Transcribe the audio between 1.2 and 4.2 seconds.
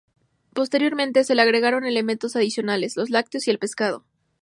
se le agregaron elementos adicionales, los lácteos y el pescado.